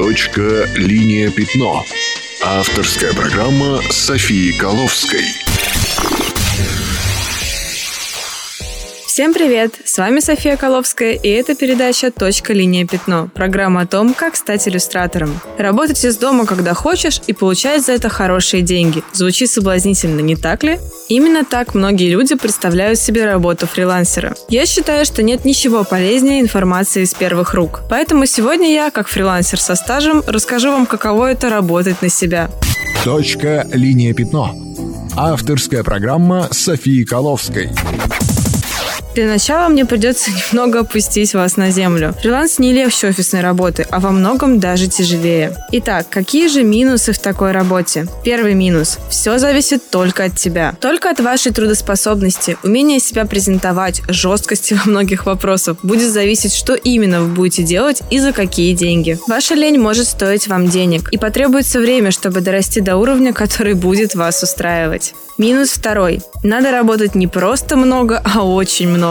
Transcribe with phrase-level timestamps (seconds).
[0.00, 1.84] Точка «Линия пятно».
[2.40, 5.47] Авторская программа Софии Коловской.
[9.18, 9.80] Всем привет!
[9.84, 12.52] С вами София Коловская, и это передача «Точка.
[12.52, 12.86] Линия.
[12.86, 15.40] Пятно»– программа о том, как стать иллюстратором.
[15.58, 19.02] Работать из дома, когда хочешь, и получать за это хорошие деньги.
[19.12, 20.78] Звучит соблазнительно, не так ли?
[21.08, 24.36] Именно так многие люди представляют себе работу фрилансера.
[24.48, 27.80] Я считаю, что нет ничего полезнее информации из первых рук.
[27.90, 32.52] Поэтому сегодня я, как фрилансер со стажем, расскажу вам, каково это работать на себя.
[33.02, 33.66] Точка.
[33.72, 34.14] Линия.
[34.14, 34.54] Пятно.
[35.16, 37.72] Авторская программа Софии Коловской.
[39.18, 42.14] Для начала мне придется немного опустить вас на землю.
[42.22, 45.56] Фриланс не легче офисной работы, а во многом даже тяжелее.
[45.72, 48.06] Итак, какие же минусы в такой работе?
[48.22, 48.98] Первый минус.
[49.10, 50.76] Все зависит только от тебя.
[50.80, 57.22] Только от вашей трудоспособности, умения себя презентовать, жесткости во многих вопросах будет зависеть, что именно
[57.22, 59.18] вы будете делать и за какие деньги.
[59.26, 64.14] Ваша лень может стоить вам денег, и потребуется время, чтобы дорасти до уровня, который будет
[64.14, 65.12] вас устраивать.
[65.38, 66.20] Минус второй.
[66.42, 69.07] Надо работать не просто много, а очень много.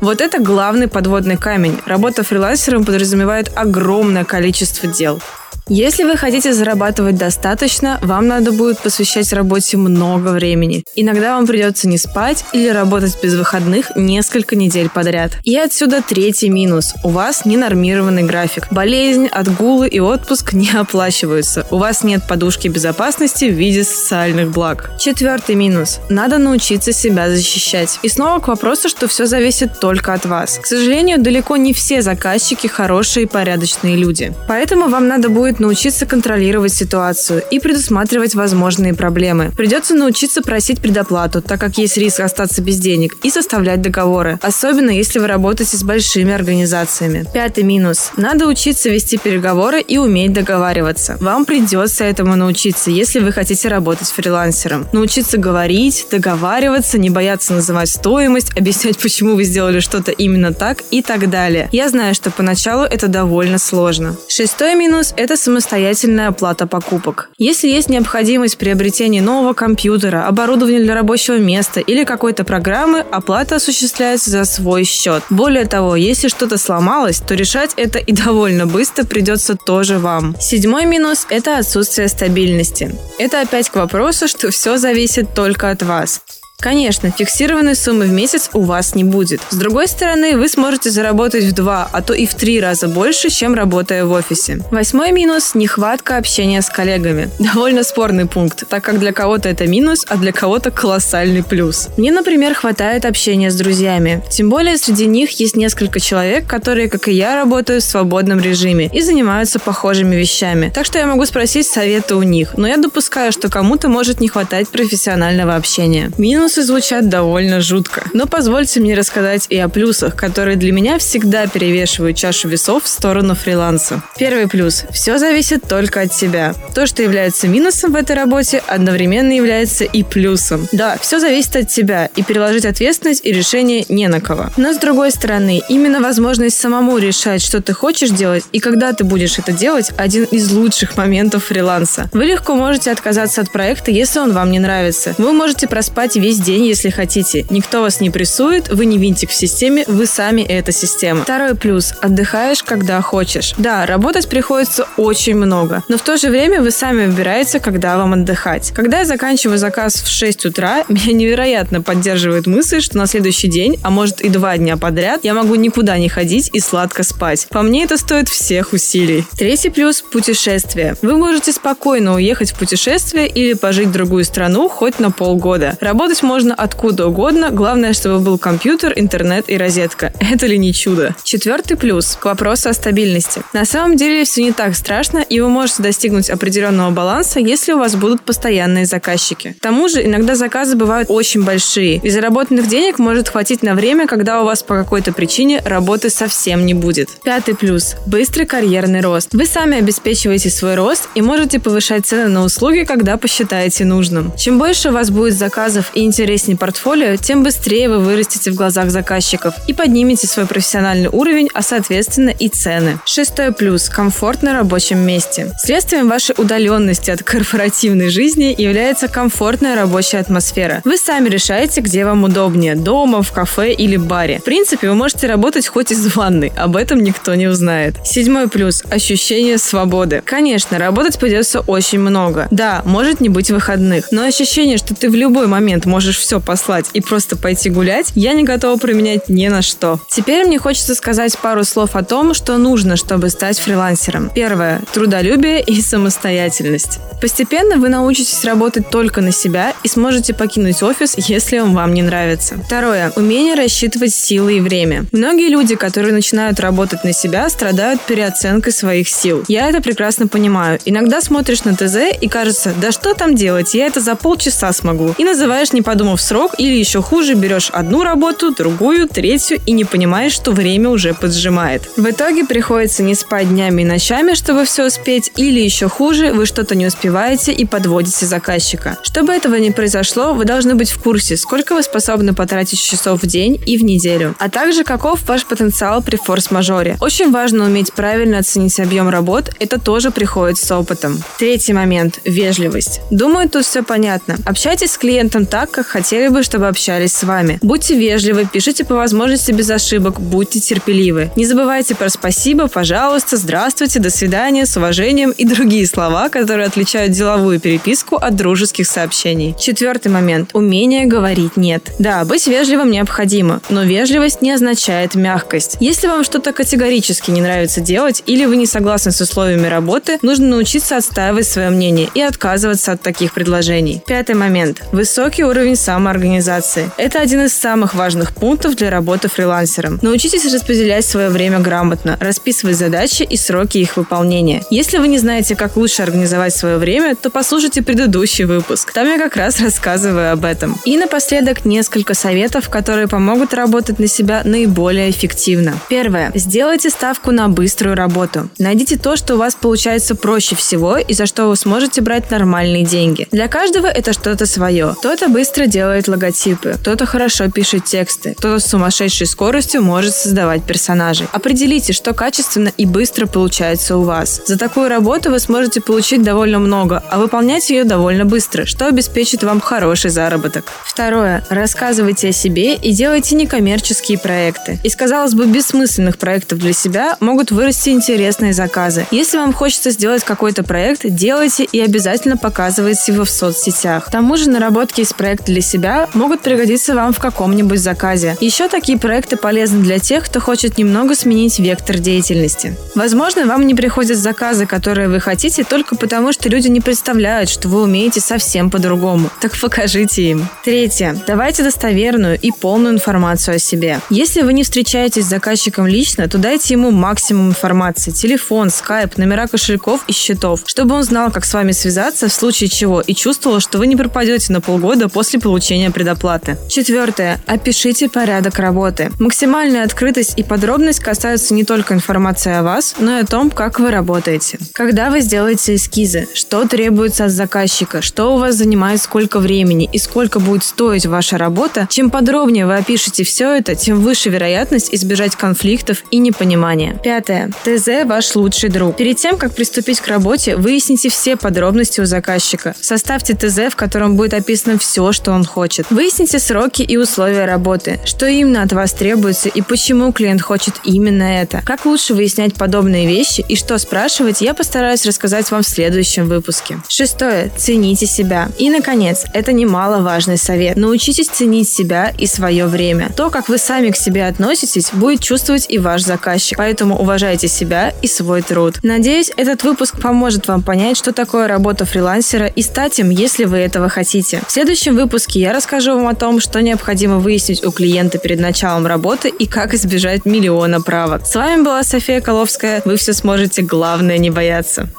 [0.00, 1.78] Вот это главный подводный камень.
[1.86, 5.20] Работа фрилансером подразумевает огромное количество дел.
[5.68, 10.84] Если вы хотите зарабатывать достаточно, вам надо будет посвящать работе много времени.
[10.94, 15.32] Иногда вам придется не спать или работать без выходных несколько недель подряд.
[15.42, 16.94] И отсюда третий минус.
[17.02, 18.68] У вас ненормированный график.
[18.70, 21.66] Болезнь, отгулы и отпуск не оплачиваются.
[21.72, 24.92] У вас нет подушки безопасности в виде социальных благ.
[25.00, 25.98] Четвертый минус.
[26.08, 27.98] Надо научиться себя защищать.
[28.04, 30.60] И снова к вопросу, что все зависит только от вас.
[30.62, 34.32] К сожалению, далеко не все заказчики хорошие и порядочные люди.
[34.46, 39.52] Поэтому вам надо будет будет научиться контролировать ситуацию и предусматривать возможные проблемы.
[39.56, 44.90] Придется научиться просить предоплату, так как есть риск остаться без денег, и составлять договоры, особенно
[44.90, 47.24] если вы работаете с большими организациями.
[47.32, 48.12] Пятый минус.
[48.16, 51.16] Надо учиться вести переговоры и уметь договариваться.
[51.20, 54.86] Вам придется этому научиться, если вы хотите работать фрилансером.
[54.92, 61.02] Научиться говорить, договариваться, не бояться называть стоимость, объяснять, почему вы сделали что-то именно так и
[61.02, 61.68] так далее.
[61.72, 64.16] Я знаю, что поначалу это довольно сложно.
[64.28, 67.30] Шестой минус– это самостоятельная оплата покупок.
[67.38, 74.30] Если есть необходимость приобретения нового компьютера, оборудования для рабочего места или какой-то программы, оплата осуществляется
[74.30, 75.22] за свой счет.
[75.30, 80.34] Более того, если что-то сломалось, то решать это и довольно быстро придется тоже вам.
[80.40, 82.90] Седьмой минус– это отсутствие стабильности.
[83.18, 86.22] Это опять к вопросу, что все зависит только от вас.
[86.58, 89.40] Конечно, фиксированной суммы в месяц у вас не будет.
[89.50, 93.30] С другой стороны, вы сможете заработать в два, а то и в три раза больше,
[93.30, 94.60] чем работая в офисе.
[94.70, 97.28] Восьмой минус– нехватка общения с коллегами.
[97.38, 101.88] Довольно спорный пункт, так как для кого-то это минус, а для кого-то колоссальный плюс.
[101.96, 104.22] Мне, например, хватает общения с друзьями.
[104.30, 108.90] Тем более среди них есть несколько человек, которые, как и я, работают в свободном режиме
[108.92, 110.72] и занимаются похожими вещами.
[110.74, 114.28] Так что я могу спросить совета у них, но я допускаю, что кому-то может не
[114.28, 116.10] хватать профессионального общения.
[116.18, 118.04] Минус Минусы звучат довольно жутко.
[118.12, 122.88] Но позвольте мне рассказать и о плюсах, которые для меня всегда перевешивают чашу весов в
[122.88, 124.04] сторону фриланса.
[124.16, 124.84] Первый плюс.
[124.92, 126.54] Все зависит только от тебя.
[126.72, 130.68] То, что является минусом в этой работе, одновременно является и плюсом.
[130.70, 134.50] Да, все зависит от тебя, и переложить ответственность и решение не на кого.
[134.56, 139.02] Но с другой стороны, именно возможность самому решать, что ты хочешь делать и когда ты
[139.02, 142.08] будешь это делать, один из лучших моментов фриланса.
[142.12, 145.16] Вы легко можете отказаться от проекта, если он вам не нравится.
[145.18, 147.46] Вы можете проспать весь весь день, если хотите.
[147.50, 151.22] Никто вас не прессует, вы не винтик в системе, вы сами эта система.
[151.22, 151.94] Второй плюс.
[152.00, 153.54] Отдыхаешь, когда хочешь.
[153.58, 158.12] Да, работать приходится очень много, но в то же время вы сами выбираете, когда вам
[158.12, 158.72] отдыхать.
[158.74, 163.78] Когда я заканчиваю заказ в 6 утра, меня невероятно поддерживает мысль, что на следующий день,
[163.82, 167.46] а может и два дня подряд, я могу никуда не ходить и сладко спать.
[167.50, 169.24] По мне это стоит всех усилий.
[169.38, 170.96] Третий плюс– путешествие.
[171.02, 175.78] Вы можете спокойно уехать в путешествие или пожить в другую страну хоть на полгода.
[175.80, 180.12] Работать можно откуда угодно, главное, чтобы был компьютер, интернет и розетка.
[180.20, 181.14] Это ли не чудо?
[181.22, 183.42] Четвертый плюс– к вопросу о стабильности.
[183.52, 187.78] На самом деле все не так страшно, и вы можете достигнуть определенного баланса, если у
[187.78, 189.54] вас будут постоянные заказчики.
[189.58, 194.06] К тому же, иногда заказы бывают очень большие, и заработанных денег может хватить на время,
[194.06, 197.08] когда у вас по какой-то причине работы совсем не будет.
[197.22, 199.28] Пятый плюс– быстрый карьерный рост.
[199.32, 204.32] Вы сами обеспечиваете свой рост и можете повышать цены на услуги, когда посчитаете нужным.
[204.36, 208.90] Чем больше у вас будет заказов и интереснее портфолио, тем быстрее вы вырастете в глазах
[208.90, 212.98] заказчиков и поднимете свой профессиональный уровень, а соответственно и цены.
[213.04, 215.52] Шестой плюс– комфорт на рабочем месте.
[215.58, 220.80] Следствием вашей удаленности от корпоративной жизни является комфортная рабочая атмосфера.
[220.86, 224.38] Вы сами решаете, где вам удобнее– дома, в кафе или баре.
[224.38, 227.96] В принципе, вы можете работать хоть из ванны, об этом никто не узнает.
[228.06, 230.22] Седьмой плюс– ощущение свободы.
[230.24, 232.48] Конечно, работать придется очень много.
[232.50, 236.86] Да, может не быть выходных, но ощущение, что ты в любой момент можешь все послать
[236.92, 239.98] и просто пойти гулять, я не готова променять ни на что.
[240.10, 244.30] Теперь мне хочется сказать пару слов о том, что нужно, чтобы стать фрилансером.
[244.34, 246.98] Первое– трудолюбие и самостоятельность.
[247.20, 252.02] Постепенно вы научитесь работать только на себя и сможете покинуть офис, если он вам не
[252.02, 252.56] нравится.
[252.66, 255.06] Второе– умение рассчитывать силы и время.
[255.12, 259.44] Многие люди, которые начинают работать на себя, страдают переоценкой своих сил.
[259.48, 260.78] Я это прекрасно понимаю.
[260.84, 265.14] Иногда смотришь на ТЗ и кажется, да что там делать, я это за полчаса смогу.
[265.18, 269.86] И называешь, не подумав срок, или еще хуже, берешь одну работу, другую, третью и не
[269.86, 271.88] понимаешь, что время уже поджимает.
[271.96, 276.44] В итоге приходится не спать днями и ночами, чтобы все успеть, или еще хуже, вы
[276.44, 278.98] что-то не успеваете и подводите заказчика.
[279.04, 283.26] Чтобы этого не произошло, вы должны быть в курсе, сколько вы способны потратить часов в
[283.26, 286.98] день и в неделю, а также каков ваш потенциал при форс-мажоре.
[287.00, 291.22] Очень важно уметь правильно оценить объем работ, это тоже приходит с опытом.
[291.38, 293.00] Третий момент– вежливость.
[293.10, 294.36] Думаю, тут все понятно.
[294.44, 297.58] Общайтесь с клиентом так, как хотели бы, чтобы общались с вами.
[297.62, 301.30] Будьте вежливы, пишите по возможности без ошибок, будьте терпеливы.
[301.36, 307.12] Не забывайте про спасибо, пожалуйста, здравствуйте, до свидания, с уважением и другие слова, которые отличают
[307.12, 309.54] деловую переписку от дружеских сообщений.
[309.58, 311.90] Четвертый момент– умение говорить «нет».
[311.98, 315.76] Да, быть вежливым необходимо, но вежливость не означает мягкость.
[315.80, 320.46] Если вам что-то категорически не нравится делать или вы не согласны с условиями работы, нужно
[320.46, 324.02] научиться отстаивать свое мнение и отказываться от таких предложений.
[324.06, 326.90] Пятый момент– высокий уровень самоорганизации.
[326.96, 329.98] Это один из самых важных пунктов для работы фрилансером.
[330.02, 334.62] Научитесь распределять свое время грамотно, расписывать задачи и сроки их выполнения.
[334.70, 338.92] Если вы не знаете, как лучше организовать свое время, то послушайте предыдущий выпуск.
[338.92, 340.76] Там я как раз рассказываю об этом.
[340.84, 345.74] И напоследок несколько советов, которые помогут работать на себя наиболее эффективно.
[345.88, 346.32] Первое.
[346.34, 348.48] Сделайте ставку на быструю работу.
[348.58, 352.84] Найдите то, что у вас получается проще всего и за что вы сможете брать нормальные
[352.84, 353.28] деньги.
[353.30, 354.94] Для каждого это что-то свое.
[354.98, 361.26] Кто-то быстро делает логотипы, кто-то хорошо пишет тексты, кто-то с сумасшедшей скоростью может создавать персонажей.
[361.32, 364.42] Определите, что качественно и быстро получается у вас.
[364.46, 369.42] За такую работу вы сможете получить довольно много, а выполнять ее довольно быстро, что обеспечит
[369.42, 370.66] вам хороший заработок.
[370.84, 371.42] Второе.
[371.48, 374.78] Рассказывайте о себе и делайте некоммерческие проекты.
[374.82, 379.06] Из, казалось бы, бессмысленных проектов для себя могут вырасти интересные заказы.
[379.10, 384.06] Если вам хочется сделать какой-то проект, делайте и обязательно показывайте его в соцсетях.
[384.06, 388.36] К тому же наработки из проекта для себя могут пригодиться вам в каком-нибудь заказе.
[388.40, 392.76] Еще такие проекты полезны для тех, кто хочет немного сменить вектор деятельности.
[392.94, 397.68] Возможно, вам не приходят заказы, которые вы хотите, только потому, что люди не представляют, что
[397.68, 399.30] вы умеете совсем по-другому.
[399.40, 400.48] Так покажите им.
[400.64, 401.16] Третье.
[401.26, 404.00] Давайте достоверную и полную информацию о себе.
[404.10, 408.10] Если вы не встречаетесь с заказчиком лично, то дайте ему максимум информации.
[408.10, 412.68] Телефон, скайп, номера кошельков и счетов, чтобы он знал, как с вами связаться в случае
[412.68, 416.56] чего и чувствовал, что вы не пропадете на полгода после получения предоплаты.
[416.68, 417.40] Четвертое.
[417.46, 419.10] Опишите порядок работы.
[419.18, 423.80] Максимальная открытость и подробность касаются не только информации о вас, но и о том, как
[423.80, 424.58] вы работаете.
[424.72, 429.98] Когда вы сделаете эскизы, что требуется от заказчика, что у вас занимает сколько времени и
[429.98, 435.36] сколько будет стоить ваша работа, чем подробнее вы опишете все это, тем выше вероятность избежать
[435.36, 436.98] конфликтов и непонимания.
[437.02, 437.50] Пятое.
[437.64, 438.96] ТЗ– ваш лучший друг.
[438.96, 442.74] Перед тем, как приступить к работе, выясните все подробности у заказчика.
[442.80, 445.86] Составьте ТЗ, в котором будет описано все, что он хочет.
[445.90, 451.22] Выясните сроки и условия работы, что именно от вас требуется и почему клиент хочет именно
[451.22, 451.62] это.
[451.64, 456.78] Как лучше выяснять подобные вещи и что спрашивать, я постараюсь рассказать вам в следующем выпуске.
[456.88, 457.50] Шестое.
[457.56, 458.48] Цените себя.
[458.58, 460.76] И, наконец, это немаловажный совет.
[460.76, 463.10] Научитесь ценить себя и свое время.
[463.16, 466.58] То, как вы сами к себе относитесь, будет чувствовать и ваш заказчик.
[466.58, 468.78] Поэтому уважайте себя и свой труд.
[468.82, 473.58] Надеюсь, этот выпуск поможет вам понять, что такое работа фрилансера и стать им, если вы
[473.58, 474.42] этого хотите.
[474.46, 478.86] В следующем выпуске я расскажу вам о том, что необходимо выяснить у клиента перед началом
[478.86, 481.24] работы и как избежать миллиона правок.
[481.24, 482.82] С вами была София Коловская.
[482.84, 484.90] Вы все сможете, главное не бояться.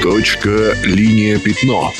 [0.00, 1.92] Точка, линия, пятно.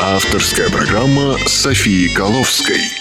[0.00, 2.97] Авторская программа Софии Коловской.